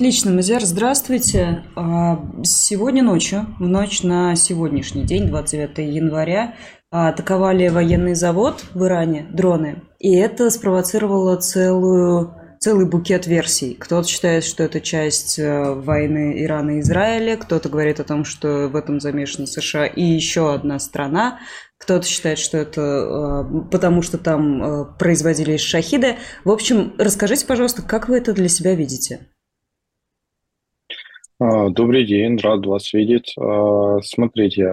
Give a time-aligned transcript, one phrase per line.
[0.00, 1.62] Отлично, Мазер, здравствуйте.
[1.76, 6.54] А, сегодня ночью, в ночь на сегодняшний день, 29 января,
[6.90, 9.82] атаковали военный завод в Иране, дроны.
[9.98, 13.74] И это спровоцировало целую целый букет версий.
[13.74, 18.68] Кто-то считает, что это часть э, войны Ирана и Израиля, кто-то говорит о том, что
[18.68, 21.40] в этом замешаны США и еще одна страна,
[21.76, 26.16] кто-то считает, что это э, потому, что там э, производились шахиды.
[26.44, 29.29] В общем, расскажите, пожалуйста, как вы это для себя видите?
[31.42, 33.34] А, добрый день, рад вас видеть.
[33.38, 34.70] А, смотрите,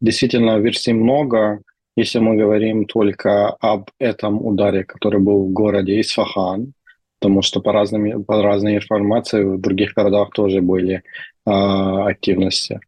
[0.00, 1.62] действительно версий много.
[1.96, 6.74] Если мы говорим только об этом ударе, который был в городе Исфахан,
[7.18, 10.96] потому что по, разным, по разной информации в других городах тоже были
[11.46, 12.80] э, активности.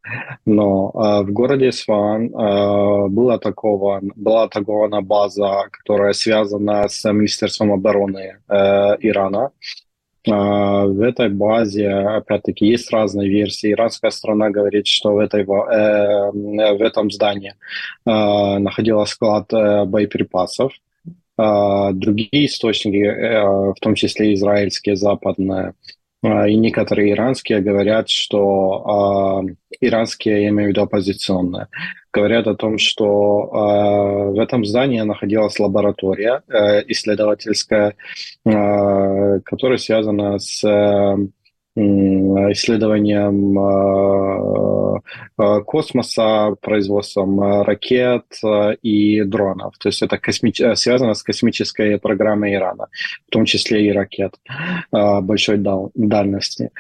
[0.47, 8.97] Но в городе Исфахан была, атакован, была атакована база, которая связана с Министерством обороны э,
[9.01, 9.51] Ирана.
[10.29, 13.73] А, в этой базе, опять-таки, есть разные версии.
[13.73, 17.55] Иранская страна говорит, что в, этой, э, в этом здании
[18.07, 20.73] э, находился склад э, боеприпасов.
[21.39, 23.43] Э, другие источники, э,
[23.73, 25.73] в том числе израильские, западные, э,
[26.23, 31.67] и некоторые иранские говорят, что э, иранские, я имею в виду оппозиционные,
[32.13, 37.97] говорят о том, что э, в этом здании находилась лаборатория э, исследовательская,
[38.45, 41.17] э, которая связана с э,
[41.75, 45.01] исследованием э,
[45.39, 49.79] э, космоса, производством ракет э, и дронов.
[49.79, 50.53] То есть это косми...
[50.75, 52.89] связано с космической программой Ирана,
[53.27, 54.35] в том числе и ракет
[54.91, 55.59] большой
[55.95, 56.71] дальности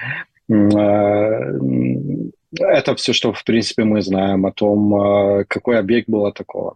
[2.61, 6.75] это все, что, в принципе, мы знаем о том, э, какой объект был атакован.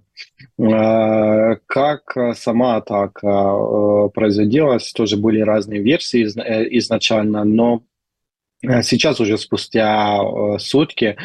[0.58, 6.24] Э, как сама атака э, производилась, тоже были разные версии
[6.78, 7.82] изначально, но
[8.62, 11.16] Сейчас уже спустя сутки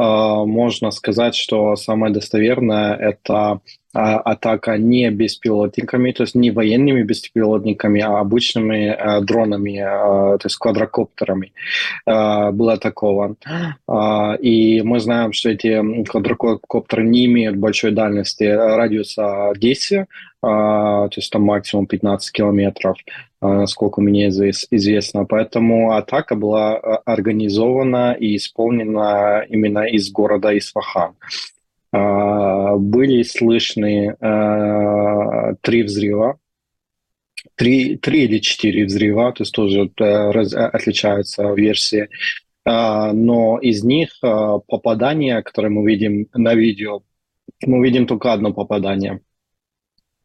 [0.00, 3.60] можно сказать, что самое достоверное это
[3.92, 10.46] а, атака не беспилотниками, то есть не военными беспилотниками, а обычными а, дронами, а, то
[10.46, 11.52] есть квадрокоптерами
[12.06, 13.36] а, был атакован.
[14.40, 20.06] И мы знаем, что эти квадрокоптеры не имеют большой дальности радиуса действия,
[20.40, 22.96] то есть там максимум 15 километров,
[23.42, 25.26] насколько мне известно.
[25.26, 31.14] Поэтому атака была организована и исполнена именно из города Исфахан.
[31.92, 36.38] А, были слышны а, три взрыва,
[37.56, 42.08] три, три или четыре взрыва, то есть тоже э, раз, э, отличаются версии.
[42.64, 47.02] А, но из них попадания, которые мы видим на видео,
[47.66, 49.20] мы видим только одно попадание.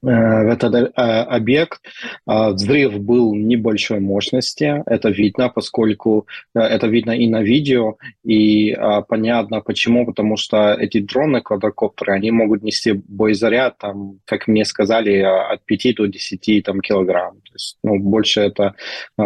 [0.05, 1.81] Э, этот э, объект.
[2.27, 8.71] А, взрыв был небольшой мощности, это видно, поскольку э, это видно и на видео, и
[8.71, 14.63] а, понятно почему, потому что эти дроны, квадрокоптеры, они могут нести боезаряд, там, как мне
[14.65, 17.41] сказали, от 5 до 10 там, килограмм.
[17.41, 18.75] То есть, ну, больше это
[19.17, 19.23] э,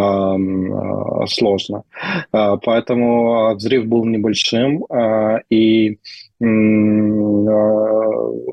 [1.28, 1.84] сложно.
[2.31, 4.85] Поэтому взрыв был небольшим,
[5.50, 5.97] и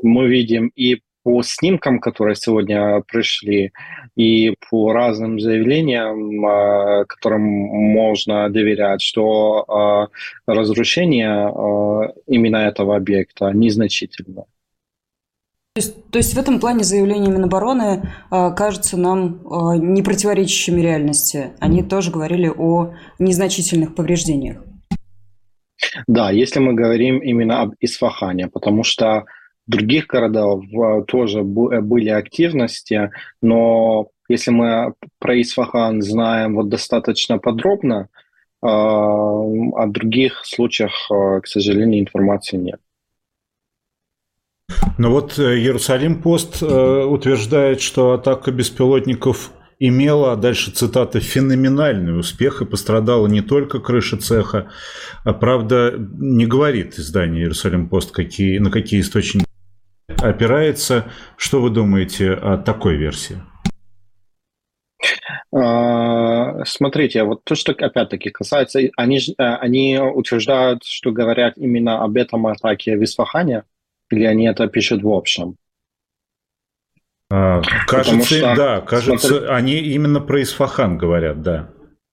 [0.03, 3.73] мы видим и по снимкам, которые сегодня пришли,
[4.15, 10.09] и по разным заявлениям, а, которым можно доверять, что а,
[10.47, 14.45] разрушение а, именно этого объекта незначительно.
[15.75, 20.81] То есть, то есть в этом плане заявления Минобороны э, кажутся нам э, не противоречащими
[20.81, 21.51] реальности.
[21.59, 24.63] Они тоже говорили о незначительных повреждениях.
[26.07, 29.27] Да, если мы говорим именно об Исфахане, потому что
[29.67, 30.65] других городов
[31.07, 33.11] тоже э, были активности,
[33.43, 38.09] но если мы про Исфахан знаем вот достаточно подробно,
[38.63, 42.81] а, о других случаях, а, к сожалению, информации нет.
[44.99, 52.19] Но вот э, Иерусалим Пост э, утверждает, что атака беспилотников имела, а дальше цитата, феноменальный
[52.19, 54.71] успех и пострадала не только крыша цеха,
[55.23, 59.46] а правда не говорит издание Иерусалим Пост, какие, на какие источники
[60.29, 61.11] опирается.
[61.37, 63.41] Что вы думаете о такой версии?
[65.55, 72.17] А, смотрите, вот то, что опять-таки касается, они, э, они утверждают, что говорят именно об
[72.17, 73.65] этом атаке в Исфахане,
[74.11, 75.57] или они это пишут в общем?
[77.31, 81.71] А, кажется, что, да, кажется, смотри, они именно про Исфахан говорят, да.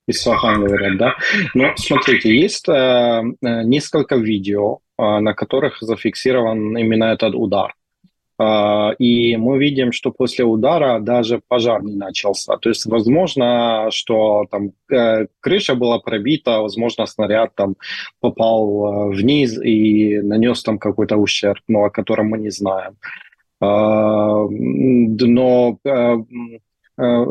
[0.08, 1.16] Исфахан говорят, да.
[1.54, 7.74] Но смотрите, есть э, э несколько видео, э, на которых зафиксирован именно этот удар.
[9.00, 12.58] И мы видим, что после удара даже пожар не начался.
[12.58, 14.72] То есть, возможно, что там
[15.40, 17.76] крыша была пробита, возможно, снаряд там
[18.20, 22.96] попал вниз и нанес там какой-то ущерб, но о котором мы не знаем.
[23.60, 24.50] Но
[26.96, 27.26] Э,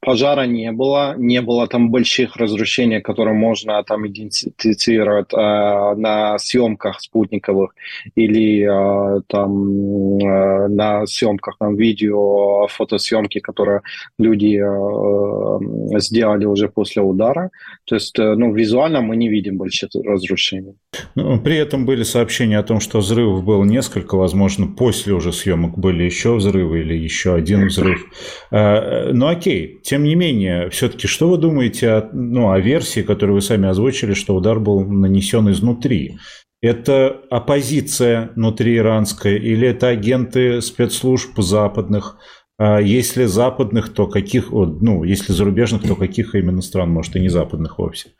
[0.00, 7.00] пожара не было, не было там больших разрушений, которые можно там идентифицировать э, на съемках
[7.00, 7.74] спутниковых
[8.14, 13.80] или э, там э, на съемках там видео, фотосъемки, которые
[14.18, 17.50] люди э, сделали уже после удара.
[17.84, 20.74] То есть, э, ну, визуально мы не видим больших разрушений.
[21.14, 25.78] Ну, при этом были сообщения о том, что взрывов было несколько, возможно, после уже съемок
[25.78, 28.06] были еще взрывы или еще один взрыв.
[28.50, 33.34] Э, ну окей, тем не менее, все-таки что вы думаете о, ну, о версии, которую
[33.34, 36.16] вы сами озвучили, что удар был нанесен изнутри?
[36.62, 42.16] Это оппозиция внутри иранская или это агенты спецслужб западных?
[42.56, 47.28] А если западных, то каких, ну, если зарубежных, то каких именно стран, может, и не
[47.28, 48.12] западных вовсе?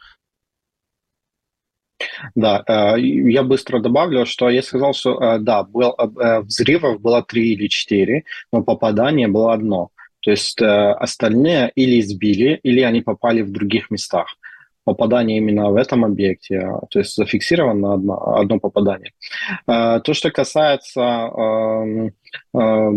[2.34, 7.22] Да, э, я быстро добавлю, что я сказал, что э, да, был, э, взрывов было
[7.22, 9.90] три или четыре, но попадание было одно.
[10.24, 14.26] То есть э, остальные или сбили, или они попали в других местах.
[14.84, 16.60] Попадание именно в этом объекте,
[16.90, 19.12] то есть зафиксировано одно, одно попадание.
[19.66, 22.10] Э, то, что касается э,
[22.54, 22.90] э,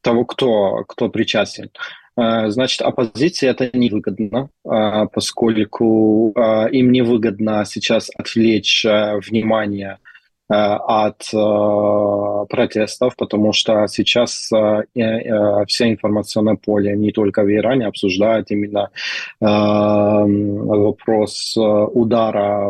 [0.00, 1.70] того, кто, кто причастен,
[2.16, 9.98] э, Значит, оппозиции это невыгодно, э, поскольку э, им невыгодно сейчас отвлечь внимание
[10.48, 14.84] от э, протестов, потому что сейчас э,
[15.66, 18.90] все информационное поле не только в Иране обсуждает именно
[20.68, 22.68] вопрос удара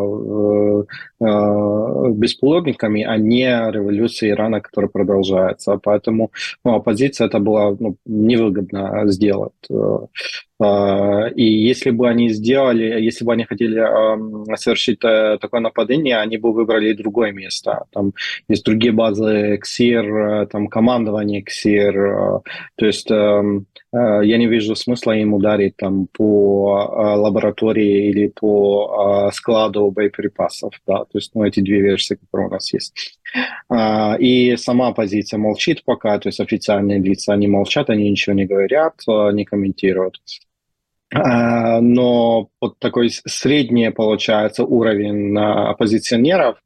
[1.20, 5.78] беспилотниками, а не революции Ирана, которая продолжается.
[5.82, 6.30] Поэтому
[6.64, 9.52] ну, оппозиция это было ну, невыгодно сделать.
[10.58, 13.76] А, и если бы они сделали, если бы они хотели
[14.56, 17.84] совершить э, такое нападение, они бы выбрали другое место.
[17.92, 18.12] Там
[18.48, 21.98] есть другие базы КСИР, э, там командование КСИР.
[21.98, 22.40] Э,
[22.76, 29.90] то есть эм, я не вижу смысла им ударить там по лаборатории или по складу
[29.90, 30.72] боеприпасов.
[30.86, 31.04] Да?
[31.04, 33.18] То есть ну, эти две версии, которые у нас есть.
[33.68, 38.46] А, и сама оппозиция молчит пока, то есть официальные лица, они молчат, они ничего не
[38.46, 40.20] говорят, не комментируют.
[41.14, 46.58] А, но вот такой средний, получается, уровень оппозиционеров,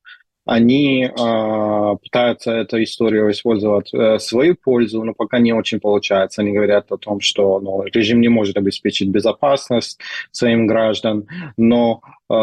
[0.51, 6.43] они э, пытаются эту историю использовать э, в свою пользу, но пока не очень получается.
[6.43, 10.01] Они говорят о том, что ну, режим не может обеспечить безопасность
[10.33, 12.35] своим граждан, но э,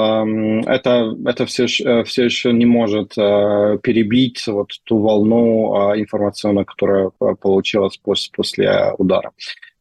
[0.67, 6.65] это, это все, э, все еще не может э, перебить вот ту волну э, информационную,
[6.65, 7.09] которая
[7.41, 9.31] получилась после, после удара.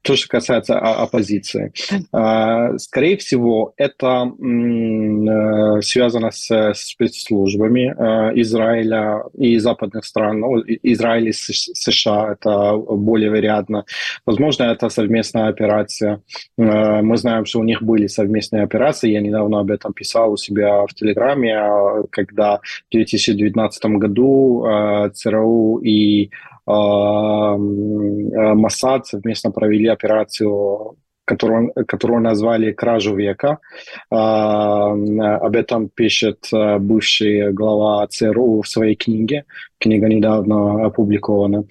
[0.07, 1.73] То, что касается оппозиции.
[2.13, 10.45] А, скорее всего, это э, связано с спецслужбами э, Израиля и западных стран.
[10.85, 13.85] Израиль и США– это более вероятно.
[14.25, 16.21] Возможно, это совместная операция.
[16.57, 19.11] Э, мы знаем, что у них были совместные операции.
[19.11, 21.57] Я недавно об этом писал у себя в Телеграме,
[22.11, 24.65] когда в 2019 году
[25.13, 26.31] ЦРУ и
[28.57, 30.97] Моссад совместно провели операцию
[31.27, 33.59] которую, которую назвали «Кражу века».
[34.11, 39.45] Об этом пишет бывший глава ЦРУ в своей книге.
[39.79, 41.65] Книга недавно опубликована.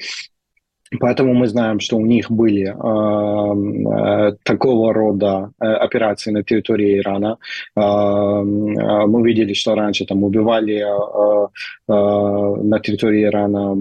[0.99, 6.99] Поэтому мы знаем, что у них были э, э, такого рода э, операции на территории
[6.99, 7.37] Ирана.
[7.75, 11.47] Э, э, мы видели, что раньше там убивали э,
[11.87, 13.75] э, на территории Ирана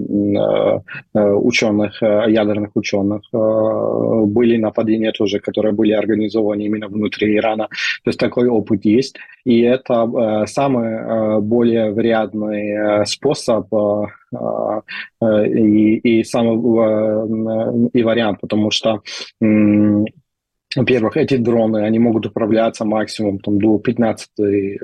[1.13, 3.21] э, ученых, ядерных ученых.
[3.33, 7.67] Э, были нападения тоже, которые были организованы именно внутри Ирана.
[8.03, 9.17] То есть такой опыт есть.
[9.45, 14.05] И это э, самый э, более вариантный э, способ Э,
[15.21, 19.01] и, и самый э, и вариант, потому что
[20.75, 24.77] во-первых, эти дроны, они могут управляться максимум там, до 15 э,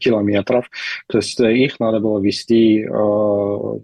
[0.00, 0.70] километров.
[1.06, 3.78] То есть э, их надо было вести э,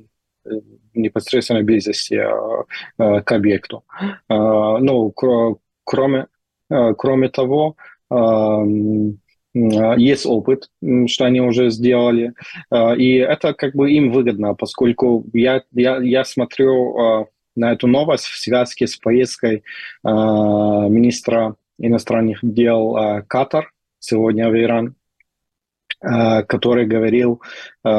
[0.95, 3.85] непосредственно близости э, к объекту.
[4.01, 6.29] Э, ну, кр- кроме,
[6.71, 7.77] э, кроме того,
[8.11, 8.15] э,
[9.55, 10.69] есть опыт,
[11.07, 12.33] что они уже сделали,
[12.71, 17.87] а, и это как бы им выгодно, поскольку я, я, я смотрю а, на эту
[17.87, 19.63] новость в связке с поездкой
[20.03, 23.71] министра иностранных дел Катар
[24.01, 24.97] сегодня в Иран,
[26.01, 27.41] который говорил,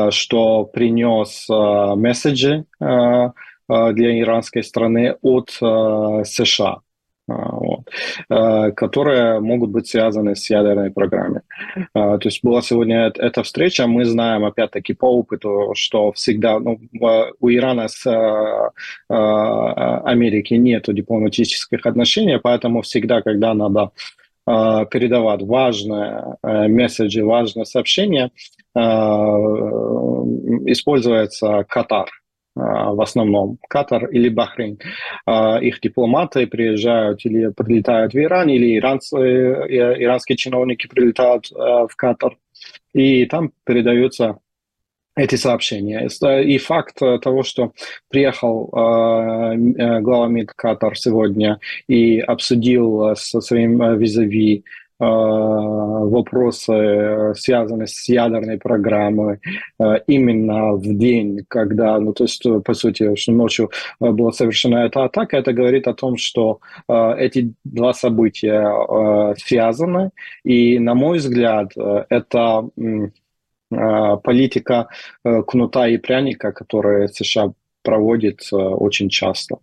[0.10, 6.82] что принес месседжи для иранской страны от США.
[7.28, 7.90] А, вот,
[8.30, 11.42] а, которые могут быть связаны с ядерной программой.
[11.94, 16.80] А, то есть была сегодня эта встреча, мы знаем, опять-таки, по опыту, что всегда ну,
[17.40, 18.06] у Ирана с
[19.10, 23.92] Америки нет дипломатических отношений, поэтому всегда, когда надо
[24.46, 28.30] передавать важные месседжи, важные сообщения,
[30.68, 32.10] используется Катар–
[32.56, 34.80] в основном Катар или Бахрейн.
[35.26, 41.56] А, их дипломаты приезжают или прилетают в Иран, или иранцы, э, иранские чиновники прилетают э,
[41.56, 42.38] в Катар,
[42.94, 44.40] и там передаются
[45.18, 46.10] эти сообщения.
[46.44, 47.74] И факт того, что
[48.10, 58.08] приехал э, глава МИД Катар сегодня и обсудил со своим визави Э, вопросы, связанные с
[58.08, 59.40] ядерной программой,
[59.80, 64.86] э, именно в день, когда, ну, то есть, по сути, что ночью э, была совершена
[64.86, 70.12] эта атака, это говорит о том, что эти два события связаны,
[70.44, 71.72] и, на мой взгляд,
[72.10, 72.70] это
[74.24, 74.88] политика
[75.24, 77.54] кнута и пряника, которая США
[77.86, 79.58] проводит очень часто.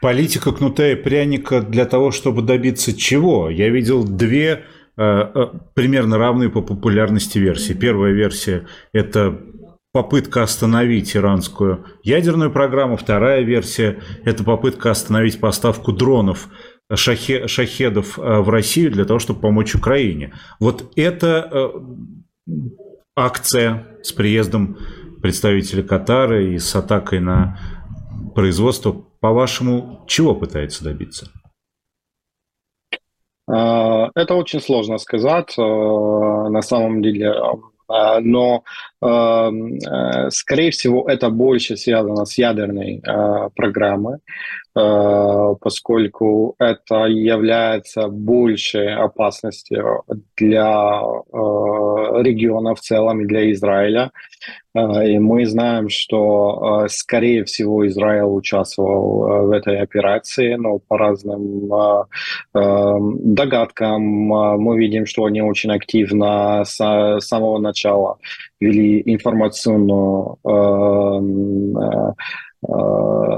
[0.00, 3.50] Политика кнута и пряника для того, чтобы добиться чего?
[3.50, 4.64] Я видел две
[4.96, 7.74] э, э, примерно равные по популярности версии.
[7.74, 9.38] Первая версия– это
[9.92, 12.96] попытка остановить иранскую ядерную программу.
[12.96, 16.48] Вторая версия– это попытка остановить поставку дронов
[16.94, 20.32] шахе, шахедов э, в Россию для того, чтобы помочь Украине.
[20.58, 21.72] Вот это
[23.16, 24.78] акция с приездом
[25.20, 27.58] представители Катара и с атакой на
[28.34, 31.30] производство, по-вашему, чего пытается добиться?
[33.50, 37.32] А, это очень сложно сказать э, на самом деле,
[37.88, 38.62] а, но
[39.02, 43.02] э, скорее всего это больше связано с ядерной
[43.56, 44.18] программой,
[45.60, 50.02] поскольку это является большей опасностью
[50.36, 51.00] для
[52.22, 54.12] региона в целом и для Израиля.
[54.74, 61.68] А, и мы знаем, что, скорее всего, Израиль участвовал в этой операции, но по разным
[62.54, 66.76] догадкам мы видим, что они очень активно с
[67.20, 68.18] самого начала
[68.60, 70.38] вели информационную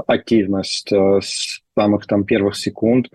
[0.07, 3.07] активность с самых там первых секунд,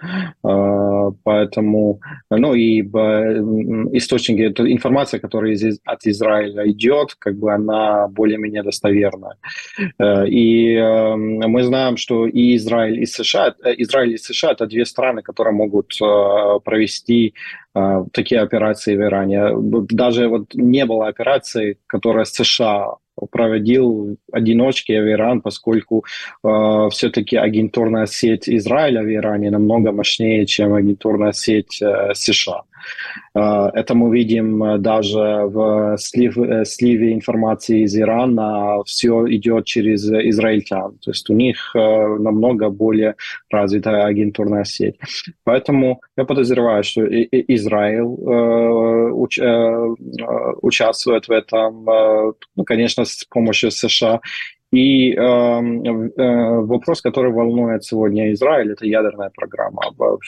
[0.43, 8.09] а, поэтому, ну и источники, это информация, которая из, от Израиля идет, как бы она
[8.09, 9.37] более-менее достоверная.
[9.99, 14.67] Э, и э, мы знаем, что и Израиль, и США, э, Израиль и США это
[14.67, 15.99] две страны, которые могут
[16.65, 17.35] провести
[18.13, 19.51] такие операции в Иране.
[19.91, 22.97] Даже вот не было операции, которая США
[23.31, 26.05] проводил одиночки в Иран, поскольку
[26.45, 32.63] э, все-таки агентурная сеть Израиля в Иране намного мощнее, чем агентурная сеть э, США.
[32.63, 32.76] Э,
[33.35, 38.83] это мы видим э, даже в слив, э, сливе информации из Ирана.
[38.85, 40.99] Все идет через израильтян.
[40.99, 43.15] То есть у них намного более
[43.51, 44.97] развитая агентурная сеть.
[45.45, 48.03] Поэтому я подозреваю, что Израиль
[50.63, 51.85] участвует в этом,
[52.57, 54.21] ну, конечно, с помощью США.
[54.73, 59.83] И э, э, вопрос, который волнует сегодня Израиль, это ядерная программа,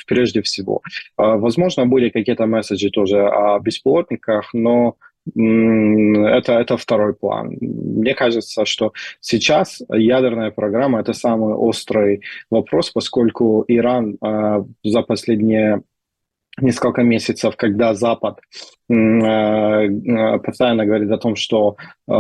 [0.07, 0.81] прежде всего.
[1.19, 4.97] Э, возможно, были какие-то месседжи тоже о беспилотниках, но
[5.35, 7.57] это, это второй план.
[7.61, 15.83] Мне кажется, что сейчас ядерная программа– это самый острый вопрос, поскольку Иран э, за последние
[16.63, 18.41] несколько месяцев, когда Запад
[18.89, 22.13] э, э, постоянно говорит о том, что э,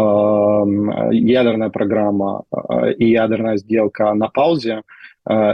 [1.13, 2.45] ядерная программа
[2.99, 4.83] и ядерная сделка на паузе,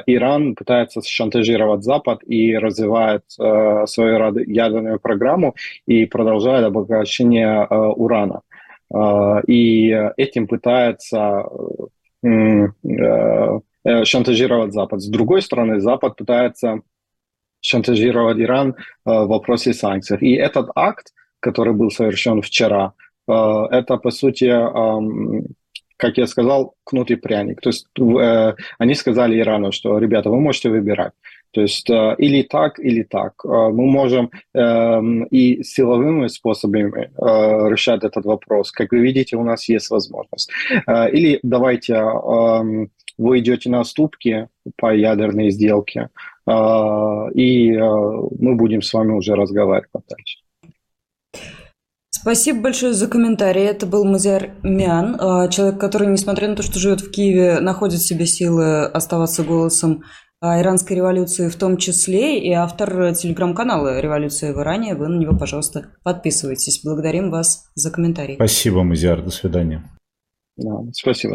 [0.07, 8.43] Иран пытается шантажировать Запад и развивает свою ядерную программу и продолжает обогащение урана.
[9.49, 11.45] И этим пытается
[14.05, 15.01] шантажировать Запад.
[15.01, 16.83] С другой стороны, Запад пытается
[17.65, 20.19] шантажировать Иран э, в вопросе санкций.
[20.21, 22.93] И этот акт, который был совершен вчера,
[23.27, 23.33] э,
[23.71, 24.47] это, по сути,
[25.97, 27.61] как я сказал, кнут и пряник.
[27.61, 31.13] То есть э, они сказали Ирану, что, ребята, вы можете выбирать.
[31.53, 33.45] То есть или так, или так.
[33.45, 37.13] Мы можем эм, и силовыми способами
[37.71, 38.73] решать этот вопрос.
[38.73, 40.51] Как вы видите, у нас есть возможность.
[41.13, 46.09] Или давайте эм, вы идете на уступки по ядерной сделке,
[46.47, 47.87] и а,
[48.39, 50.39] мы будем с вами уже разговаривать дальше.
[52.11, 53.65] Спасибо большое за комментарий.
[53.65, 58.01] Это был Мазяр Мян, а, человек, который, несмотря на то, что живет в Киеве, находит
[58.01, 60.05] в себе силы оставаться голосом
[60.41, 64.95] а, иранской революции в том числе, и автор телеграм-канала «Революция в Иране».
[64.95, 66.83] Вы на него, пожалуйста, подписывайтесь.
[66.85, 68.35] Благодарим вас за комментарий.
[68.35, 69.23] Спасибо, Мазяр.
[69.23, 69.83] До свидания.
[70.57, 71.33] Да, спасибо.